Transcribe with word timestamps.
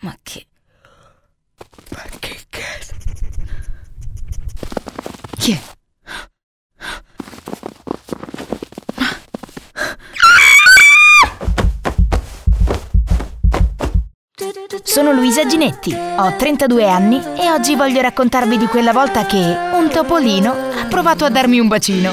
Ma 0.00 0.16
che... 0.22 0.46
Ma 1.90 2.02
che 2.20 2.38
cazzo? 2.48 2.94
Chi 5.36 5.52
è? 5.52 5.60
Sono 14.84 15.12
Luisa 15.12 15.44
Ginetti, 15.46 15.92
ho 15.92 16.36
32 16.36 16.88
anni 16.88 17.20
e 17.36 17.50
oggi 17.50 17.74
voglio 17.74 18.00
raccontarvi 18.00 18.56
di 18.56 18.66
quella 18.66 18.92
volta 18.92 19.26
che 19.26 19.36
un 19.36 19.88
topolino 19.90 20.52
ha 20.52 20.86
provato 20.86 21.24
a 21.24 21.28
darmi 21.28 21.58
un 21.58 21.68
bacino. 21.68 22.12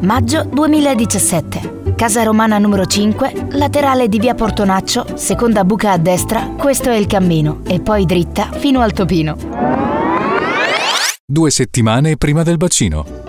Maggio 0.00 0.44
2017. 0.44 1.79
Casa 2.00 2.22
Romana 2.22 2.56
numero 2.56 2.86
5, 2.86 3.48
laterale 3.50 4.08
di 4.08 4.18
via 4.18 4.32
Portonaccio, 4.32 5.18
seconda 5.18 5.64
buca 5.64 5.92
a 5.92 5.98
destra, 5.98 6.54
questo 6.56 6.88
è 6.88 6.96
il 6.96 7.06
cammino, 7.06 7.60
e 7.66 7.80
poi 7.80 8.06
dritta 8.06 8.50
fino 8.52 8.80
al 8.80 8.94
Topino. 8.94 9.36
Due 11.26 11.50
settimane 11.50 12.16
prima 12.16 12.42
del 12.42 12.56
bacino. 12.56 13.19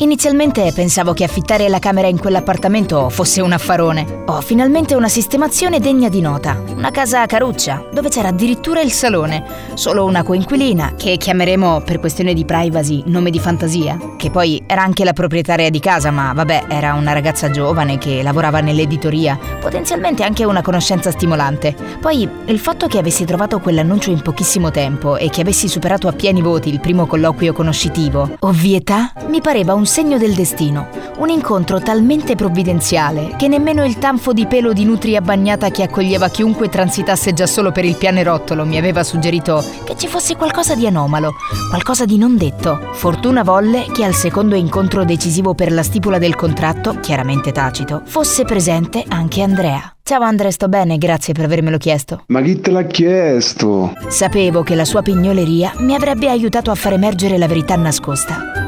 Inizialmente 0.00 0.70
pensavo 0.72 1.12
che 1.12 1.24
affittare 1.24 1.68
la 1.68 1.80
camera 1.80 2.06
in 2.06 2.20
quell'appartamento 2.20 3.08
fosse 3.08 3.40
un 3.40 3.50
affarone. 3.50 4.22
Ho 4.26 4.40
finalmente 4.40 4.94
una 4.94 5.08
sistemazione 5.08 5.80
degna 5.80 6.08
di 6.08 6.20
nota. 6.20 6.62
Una 6.68 6.92
casa 6.92 7.22
a 7.22 7.26
caruccia, 7.26 7.84
dove 7.92 8.08
c'era 8.08 8.28
addirittura 8.28 8.80
il 8.80 8.92
salone. 8.92 9.44
Solo 9.74 10.04
una 10.04 10.22
coinquilina, 10.22 10.94
che 10.96 11.16
chiameremo 11.16 11.80
per 11.80 11.98
questione 11.98 12.32
di 12.32 12.44
privacy 12.44 13.02
nome 13.06 13.30
di 13.30 13.40
fantasia. 13.40 13.98
Che 14.16 14.30
poi 14.30 14.62
era 14.68 14.84
anche 14.84 15.02
la 15.02 15.12
proprietaria 15.12 15.68
di 15.68 15.80
casa, 15.80 16.12
ma 16.12 16.32
vabbè, 16.32 16.66
era 16.68 16.94
una 16.94 17.12
ragazza 17.12 17.50
giovane 17.50 17.98
che 17.98 18.22
lavorava 18.22 18.60
nell'editoria. 18.60 19.36
Potenzialmente 19.60 20.22
anche 20.22 20.44
una 20.44 20.62
conoscenza 20.62 21.10
stimolante. 21.10 21.74
Poi 22.00 22.28
il 22.44 22.58
fatto 22.60 22.86
che 22.86 22.98
avessi 22.98 23.24
trovato 23.24 23.58
quell'annuncio 23.58 24.10
in 24.10 24.22
pochissimo 24.22 24.70
tempo 24.70 25.16
e 25.16 25.28
che 25.28 25.40
avessi 25.40 25.66
superato 25.66 26.06
a 26.06 26.12
pieni 26.12 26.40
voti 26.40 26.68
il 26.68 26.78
primo 26.78 27.06
colloquio 27.06 27.52
conoscitivo, 27.52 28.36
ovvietà, 28.38 29.12
mi 29.26 29.40
pareva 29.40 29.74
un 29.74 29.86
segno 29.88 30.18
del 30.18 30.34
destino, 30.34 30.88
un 31.16 31.30
incontro 31.30 31.80
talmente 31.80 32.36
provvidenziale 32.36 33.34
che 33.38 33.48
nemmeno 33.48 33.86
il 33.86 33.98
tanfo 33.98 34.34
di 34.34 34.46
pelo 34.46 34.74
di 34.74 34.84
nutria 34.84 35.22
bagnata 35.22 35.70
che 35.70 35.82
accoglieva 35.82 36.28
chiunque 36.28 36.68
transitasse 36.68 37.32
già 37.32 37.46
solo 37.46 37.72
per 37.72 37.86
il 37.86 37.96
pianerottolo 37.96 38.66
mi 38.66 38.76
aveva 38.76 39.02
suggerito 39.02 39.64
che 39.84 39.96
ci 39.96 40.06
fosse 40.06 40.36
qualcosa 40.36 40.74
di 40.74 40.86
anomalo, 40.86 41.32
qualcosa 41.70 42.04
di 42.04 42.18
non 42.18 42.36
detto. 42.36 42.90
Fortuna 42.92 43.42
volle 43.42 43.86
che 43.90 44.04
al 44.04 44.14
secondo 44.14 44.54
incontro 44.54 45.06
decisivo 45.06 45.54
per 45.54 45.72
la 45.72 45.82
stipula 45.82 46.18
del 46.18 46.36
contratto, 46.36 47.00
chiaramente 47.00 47.50
tacito, 47.50 48.02
fosse 48.04 48.44
presente 48.44 49.02
anche 49.08 49.40
Andrea. 49.40 49.90
Ciao 50.02 50.20
Andrea, 50.20 50.50
sto 50.50 50.68
bene, 50.68 50.98
grazie 50.98 51.32
per 51.32 51.46
avermelo 51.46 51.78
chiesto. 51.78 52.24
Ma 52.26 52.42
chi 52.42 52.60
te 52.60 52.70
l'ha 52.70 52.84
chiesto? 52.84 53.94
Sapevo 54.08 54.62
che 54.62 54.74
la 54.74 54.84
sua 54.84 55.00
pignoleria 55.00 55.72
mi 55.78 55.94
avrebbe 55.94 56.28
aiutato 56.28 56.70
a 56.70 56.74
far 56.74 56.92
emergere 56.92 57.38
la 57.38 57.46
verità 57.46 57.74
nascosta. 57.76 58.67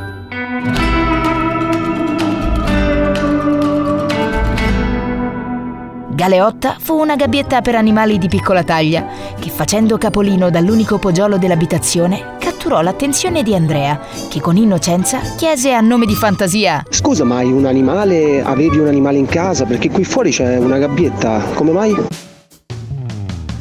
Galeotta 6.20 6.76
fu 6.78 7.00
una 7.00 7.16
gabbietta 7.16 7.62
per 7.62 7.76
animali 7.76 8.18
di 8.18 8.28
piccola 8.28 8.62
taglia 8.62 9.06
che 9.38 9.48
facendo 9.48 9.96
capolino 9.96 10.50
dall'unico 10.50 10.98
poggiolo 10.98 11.38
dell'abitazione 11.38 12.36
catturò 12.38 12.82
l'attenzione 12.82 13.42
di 13.42 13.54
Andrea 13.54 13.98
che 14.28 14.38
con 14.38 14.58
innocenza 14.58 15.20
chiese 15.38 15.72
a 15.72 15.80
nome 15.80 16.04
di 16.04 16.14
fantasia 16.14 16.84
Scusa, 16.90 17.24
ma 17.24 17.38
hai 17.38 17.50
un 17.50 17.64
animale? 17.64 18.42
Avevi 18.42 18.76
un 18.76 18.88
animale 18.88 19.16
in 19.16 19.24
casa? 19.24 19.64
Perché 19.64 19.88
qui 19.88 20.04
fuori 20.04 20.30
c'è 20.30 20.58
una 20.58 20.76
gabbietta. 20.76 21.40
Come 21.54 21.72
mai? 21.72 21.96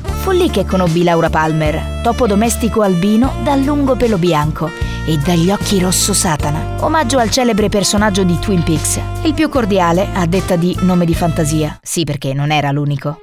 Fu 0.04 0.32
lì 0.32 0.50
che 0.50 0.66
conobbi 0.66 1.04
Laura 1.04 1.30
Palmer, 1.30 2.02
topo 2.04 2.28
domestico 2.28 2.82
albino 2.82 3.36
dal 3.42 3.62
lungo 3.62 3.96
pelo 3.96 4.18
bianco 4.18 4.89
e 5.06 5.18
dagli 5.18 5.52
occhi 5.52 5.80
rosso 5.80 6.14
satana, 6.14 6.84
omaggio 6.84 7.18
al 7.18 7.30
celebre 7.30 7.70
personaggio 7.70 8.24
di 8.24 8.38
Twin 8.40 8.64
Peaks, 8.64 9.00
il 9.24 9.34
più 9.34 9.50
cordiale 9.50 10.08
a 10.14 10.26
detta 10.26 10.56
di 10.56 10.78
nome 10.82 11.06
di 11.06 11.14
fantasia, 11.14 11.80
sì 11.82 12.04
perché 12.04 12.34
non 12.34 12.52
era 12.52 12.72
l'unico. 12.72 13.20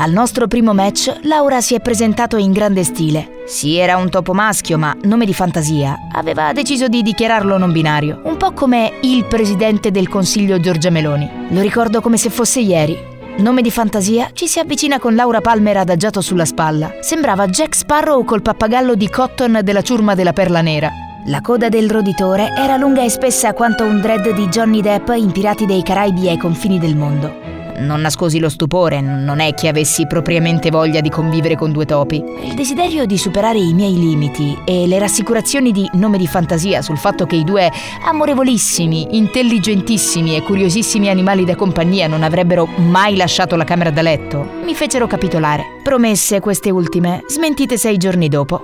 Al 0.00 0.12
nostro 0.12 0.46
primo 0.46 0.72
match, 0.74 1.12
Laura 1.22 1.60
si 1.60 1.74
è 1.74 1.80
presentato 1.80 2.36
in 2.36 2.52
grande 2.52 2.84
stile. 2.84 3.42
Sì, 3.46 3.76
era 3.78 3.96
un 3.96 4.08
topo 4.10 4.32
maschio, 4.32 4.78
ma 4.78 4.96
nome 5.02 5.26
di 5.26 5.34
fantasia. 5.34 5.96
Aveva 6.12 6.52
deciso 6.52 6.86
di 6.86 7.02
dichiararlo 7.02 7.58
non 7.58 7.72
binario, 7.72 8.20
un 8.24 8.36
po' 8.36 8.52
come 8.52 8.92
il 9.00 9.24
presidente 9.24 9.90
del 9.90 10.08
Consiglio 10.08 10.60
Giorgia 10.60 10.90
Meloni. 10.90 11.28
Lo 11.48 11.60
ricordo 11.60 12.00
come 12.00 12.16
se 12.16 12.30
fosse 12.30 12.60
ieri. 12.60 12.96
Nome 13.38 13.62
di 13.62 13.70
fantasia, 13.70 14.30
ci 14.32 14.48
si 14.48 14.58
avvicina 14.58 14.98
con 14.98 15.14
Laura 15.14 15.40
Palmer 15.40 15.76
adagiato 15.76 16.20
sulla 16.20 16.44
spalla. 16.44 16.96
Sembrava 17.00 17.46
Jack 17.46 17.76
Sparrow 17.76 18.24
col 18.24 18.42
pappagallo 18.42 18.96
di 18.96 19.08
Cotton 19.08 19.60
della 19.62 19.80
ciurma 19.80 20.16
della 20.16 20.32
perla 20.32 20.60
nera. 20.60 20.90
La 21.26 21.40
coda 21.40 21.68
del 21.68 21.88
roditore 21.88 22.52
era 22.56 22.76
lunga 22.76 23.04
e 23.04 23.08
spessa 23.08 23.52
quanto 23.52 23.84
un 23.84 24.00
dread 24.00 24.34
di 24.34 24.48
Johnny 24.48 24.80
Depp 24.80 25.10
in 25.10 25.30
Pirati 25.30 25.66
dei 25.66 25.84
Caraibi 25.84 26.28
ai 26.28 26.36
confini 26.36 26.80
del 26.80 26.96
mondo. 26.96 27.57
Non 27.80 28.00
nascosi 28.00 28.38
lo 28.38 28.48
stupore, 28.48 29.00
non 29.00 29.40
è 29.40 29.54
che 29.54 29.68
avessi 29.68 30.06
propriamente 30.06 30.70
voglia 30.70 31.00
di 31.00 31.08
convivere 31.08 31.56
con 31.56 31.72
due 31.72 31.84
topi. 31.84 32.22
Il 32.42 32.54
desiderio 32.54 33.06
di 33.06 33.18
superare 33.18 33.58
i 33.58 33.72
miei 33.72 33.94
limiti 33.94 34.56
e 34.64 34.86
le 34.86 34.98
rassicurazioni 34.98 35.72
di 35.72 35.88
nome 35.94 36.18
di 36.18 36.26
fantasia 36.26 36.82
sul 36.82 36.98
fatto 36.98 37.26
che 37.26 37.36
i 37.36 37.44
due 37.44 37.70
amorevolissimi, 38.04 39.16
intelligentissimi 39.16 40.36
e 40.36 40.42
curiosissimi 40.42 41.08
animali 41.08 41.44
da 41.44 41.56
compagnia 41.56 42.06
non 42.06 42.22
avrebbero 42.22 42.66
mai 42.66 43.16
lasciato 43.16 43.56
la 43.56 43.64
camera 43.64 43.90
da 43.90 44.02
letto 44.02 44.58
mi 44.68 44.74
fecero 44.74 45.06
capitolare. 45.06 45.78
Promesse 45.82 46.40
queste 46.40 46.68
ultime, 46.68 47.22
smentite 47.26 47.78
sei 47.78 47.96
giorni 47.96 48.28
dopo. 48.28 48.60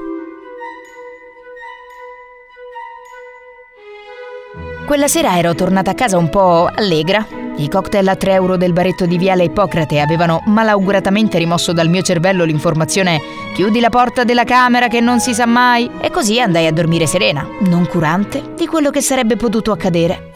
Quella 4.87 5.09
sera 5.09 5.39
ero 5.39 5.55
tornata 5.55 5.93
a 5.93 5.95
casa 5.95 6.19
un 6.19 6.29
po' 6.29 6.69
allegra. 6.71 7.44
I 7.57 7.69
cocktail 7.69 8.09
a 8.09 8.17
3 8.17 8.33
euro 8.33 8.57
del 8.57 8.73
baretto 8.73 9.07
di 9.07 9.17
Viale 9.17 9.45
Ippocrate 9.45 10.01
avevano 10.01 10.43
malauguratamente 10.47 11.39
rimosso 11.39 11.73
dal 11.73 11.89
mio 11.89 12.03
cervello 12.03 12.43
l'informazione 12.43 13.21
chiudi 13.55 13.79
la 13.79 13.91
porta 13.91 14.25
della 14.25 14.43
camera 14.43 14.89
che 14.89 15.01
non 15.01 15.21
si 15.21 15.33
sa 15.33 15.47
mai 15.47 15.89
e 16.01 16.11
così 16.11 16.41
andai 16.41 16.67
a 16.67 16.73
dormire 16.73 17.07
serena, 17.07 17.47
non 17.61 17.87
curante 17.87 18.55
di 18.57 18.67
quello 18.67 18.91
che 18.91 19.01
sarebbe 19.01 19.37
potuto 19.37 19.71
accadere. 19.71 20.33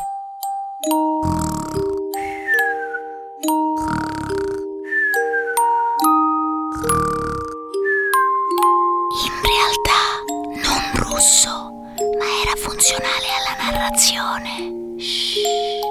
In 9.24 9.32
realtà 9.42 10.22
non 10.62 10.80
russo, 10.94 11.72
ma 12.16 12.26
era 12.44 12.54
funzionale 12.54 13.26
alla 13.36 13.56
narrazione. 13.72 15.87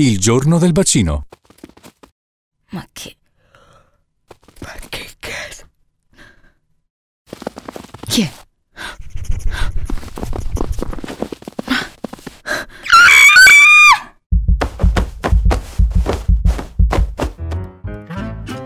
Il 0.00 0.20
giorno 0.20 0.58
del 0.58 0.70
bacino. 0.70 1.26
Ma 2.70 2.86
che... 2.92 3.16
Ma 4.60 4.72
che 4.88 5.08
cazzo? 5.18 5.64
Chi 8.06 8.22
è? 8.22 8.30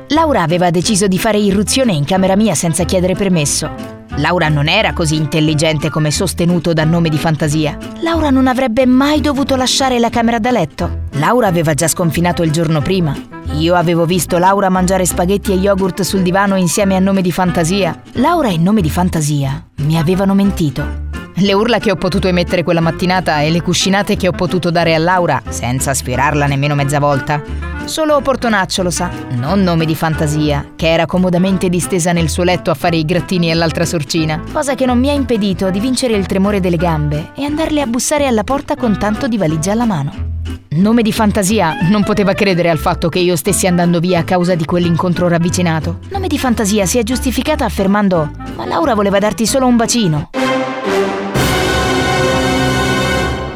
Laura 0.09 0.43
aveva 0.43 0.71
deciso 0.71 1.07
di 1.07 1.19
fare 1.19 1.39
irruzione 1.39 1.95
in 1.95 2.05
camera 2.05 2.37
mia 2.37 2.55
senza 2.55 2.85
chiedere 2.85 3.15
permesso. 3.15 3.92
Laura 4.23 4.49
non 4.49 4.69
era 4.69 4.93
così 4.93 5.17
intelligente 5.17 5.91
come 5.91 6.13
sostenuto 6.13 6.73
dal 6.73 6.87
nome 6.87 7.09
di 7.09 7.19
fantasia. 7.19 7.77
Laura 8.03 8.31
non 8.31 8.47
avrebbe 8.47 8.87
mai 8.87 9.21
dovuto 9.21 9.57
lasciare 9.57 9.99
la 9.99 10.11
camera 10.11 10.39
da 10.39 10.53
letto. 10.53 11.07
Laura 11.15 11.49
aveva 11.49 11.75
già 11.75 11.89
sconfinato 11.89 12.45
il 12.45 12.53
giorno 12.53 12.81
prima. 12.81 13.21
Io 13.59 13.75
avevo 13.75 14.07
visto 14.07 14.39
Laura 14.39 14.69
mangiare 14.69 15.07
spaghetti 15.07 15.51
e 15.51 15.57
yogurt 15.57 16.03
sul 16.03 16.23
divano 16.23 16.55
insieme 16.55 16.95
a 16.95 17.01
nome 17.01 17.21
di 17.21 17.33
fantasia. 17.33 18.01
Laura 18.13 18.49
e 18.49 18.59
nome 18.59 18.81
di 18.81 18.91
fantasia 18.91 19.61
mi 19.79 19.99
avevano 19.99 20.35
mentito. 20.35 21.11
Le 21.35 21.53
urla 21.53 21.81
che 21.81 21.91
ho 21.91 21.97
potuto 21.97 22.29
emettere 22.29 22.63
quella 22.63 22.81
mattinata 22.81 23.41
e 23.41 23.51
le 23.51 23.61
cuscinate 23.61 24.17
che 24.17 24.29
ho 24.29 24.33
potuto 24.33 24.71
dare 24.71 24.95
a 24.95 24.99
Laura, 24.99 25.43
senza 25.49 25.95
sfierarla 25.95 26.47
nemmeno 26.47 26.77
mezza 26.77 27.01
volta. 27.01 27.43
Solo 27.85 28.21
Portonaccio 28.21 28.83
lo 28.83 28.91
sa, 28.91 29.11
non 29.33 29.63
nome 29.63 29.85
di 29.85 29.95
fantasia, 29.95 30.73
che 30.77 30.91
era 30.91 31.05
comodamente 31.05 31.69
distesa 31.69 32.13
nel 32.13 32.31
suo 32.31 32.43
letto 32.43 32.71
a 32.71 32.75
fare 32.75 32.97
i 32.97 33.05
grattini 33.05 33.51
all'altra 33.51 33.85
sorcina, 33.85 34.41
cosa 34.53 34.75
che 34.75 34.87
non 34.87 34.99
mi 34.99 35.11
ha 35.11 35.13
impedito 35.13 35.69
di 35.69 35.79
vincere 35.79 36.15
il 36.15 36.27
tremore 36.27 36.61
delle 36.61 36.77
gambe 36.77 37.33
e 37.35 37.45
andarle 37.45 37.83
a 37.83 37.87
bussare 37.87 38.27
alla 38.27 38.45
porta 38.45 38.77
con 38.77 38.97
tanto 38.99 39.29
di 39.29 39.37
valigia 39.37 39.73
alla 39.73 39.85
mano. 39.85 40.31
Nome 40.71 41.03
di 41.03 41.13
fantasia 41.13 41.89
non 41.91 42.03
poteva 42.03 42.33
credere 42.33 42.71
al 42.71 42.79
fatto 42.79 43.11
che 43.11 43.19
io 43.19 43.37
stessi 43.37 43.67
andando 43.67 44.01
via 44.01 44.21
a 44.21 44.25
causa 44.25 44.55
di 44.55 44.65
quell'incontro 44.65 45.29
ravvicinato. 45.29 45.99
Nome 46.11 46.29
di 46.29 46.39
fantasia 46.39 46.87
si 46.87 46.99
è 46.99 47.03
giustificata 47.03 47.67
affermando: 47.67 48.31
Ma 48.57 48.65
Laura 48.65 48.95
voleva 48.95 49.19
darti 49.19 49.45
solo 49.45 49.67
un 49.67 49.77
bacino. 49.77 50.31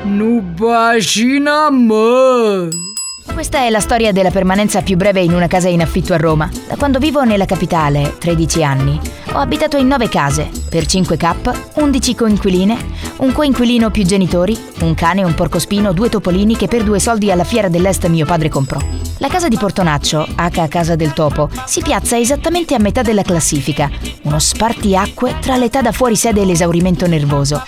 Nu 0.05 0.27
un 0.27 0.55
bacino 0.55 1.51
a 1.51 1.71
me. 1.71 2.96
Questa 3.33 3.59
è 3.59 3.71
la 3.71 3.81
storia 3.81 4.13
della 4.13 4.31
permanenza 4.31 4.83
più 4.83 4.97
breve 4.97 5.21
in 5.21 5.35
una 5.35 5.47
casa 5.47 5.69
in 5.69 5.83
affitto 5.83 6.15
a 6.15 6.17
Roma. 6.17 6.51
Da 6.67 6.77
quando 6.77 6.99
vivo 6.99 7.23
nella 7.23 7.45
capitale, 7.45 8.17
13 8.19 8.65
anni, 8.65 8.99
ho 9.33 9.39
abitato 9.39 9.77
in 9.77 9.87
9 9.87 10.09
case, 10.09 10.51
per 10.71 10.85
5K, 10.85 11.81
11 11.81 12.15
coinquiline, 12.15 12.77
un 13.19 13.33
coinquilino 13.33 13.91
più 13.91 14.05
genitori, 14.05 14.57
un 14.81 14.95
cane, 14.95 15.23
un 15.23 15.35
porcospino, 15.35 15.93
due 15.93 16.09
topolini 16.09 16.57
che 16.57 16.67
per 16.67 16.83
due 16.83 16.99
soldi 16.99 17.31
alla 17.31 17.45
fiera 17.45 17.69
dell'est 17.69 18.07
mio 18.07 18.25
padre 18.25 18.49
comprò. 18.49 18.81
La 19.19 19.29
casa 19.29 19.49
di 19.49 19.57
Portonaccio, 19.57 20.27
H 20.35 20.69
Casa 20.69 20.97
del 20.97 21.13
Topo, 21.13 21.49
si 21.67 21.83
piazza 21.83 22.19
esattamente 22.19 22.75
a 22.75 22.79
metà 22.79 23.03
della 23.03 23.23
classifica, 23.23 23.91
uno 24.23 24.39
spartiacque 24.39 25.37
tra 25.41 25.57
l'età 25.57 25.83
da 25.83 25.93
fuori 25.93 26.17
sede 26.17 26.41
e 26.41 26.45
l'esaurimento 26.45 27.07
nervoso. 27.07 27.63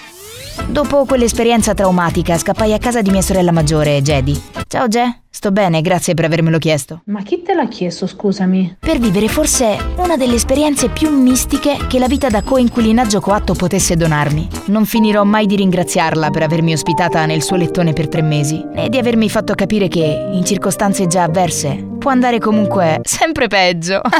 Dopo 0.66 1.04
quell'esperienza 1.04 1.72
traumatica 1.72 2.36
scappai 2.36 2.72
a 2.72 2.78
casa 2.78 3.00
di 3.00 3.10
mia 3.10 3.22
sorella 3.22 3.52
maggiore, 3.52 4.02
Jedi. 4.02 4.40
Ciao 4.66 4.88
Ge, 4.88 5.22
sto 5.38 5.52
bene, 5.52 5.82
grazie 5.82 6.14
per 6.14 6.24
avermelo 6.24 6.58
chiesto. 6.58 7.02
Ma 7.04 7.22
chi 7.22 7.42
te 7.42 7.54
l'ha 7.54 7.68
chiesto, 7.68 8.08
scusami? 8.08 8.78
Per 8.80 8.98
vivere 8.98 9.28
forse 9.28 9.78
una 9.98 10.16
delle 10.16 10.34
esperienze 10.34 10.88
più 10.88 11.10
mistiche 11.10 11.76
che 11.86 12.00
la 12.00 12.08
vita 12.08 12.28
da 12.28 12.42
coinquilinaggio 12.42 13.20
coatto 13.20 13.54
potesse 13.54 13.94
donarmi. 13.94 14.48
Non 14.66 14.84
finirò 14.84 15.22
mai 15.22 15.46
di 15.46 15.54
ringraziarla 15.54 16.30
per 16.30 16.42
avermi 16.42 16.72
ospitata 16.72 17.24
nel 17.24 17.44
suo 17.44 17.54
lettone 17.54 17.92
per 17.92 18.08
tre 18.08 18.20
mesi, 18.20 18.66
né 18.74 18.88
di 18.88 18.98
avermi 18.98 19.30
fatto 19.30 19.54
capire 19.54 19.86
che, 19.86 20.28
in 20.32 20.44
circostanze 20.44 21.06
già 21.06 21.22
avverse, 21.22 21.86
può 21.98 22.10
andare 22.10 22.40
comunque 22.40 22.98
sempre 23.04 23.46
peggio. 23.46 24.00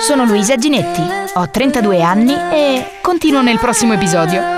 Sono 0.00 0.24
Luisa 0.26 0.54
Ginetti, 0.54 1.02
ho 1.34 1.50
32 1.50 2.02
anni 2.02 2.34
e 2.52 2.84
continuo 3.02 3.42
nel 3.42 3.58
prossimo 3.58 3.94
episodio. 3.94 4.57